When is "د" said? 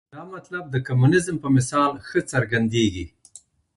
0.69-0.75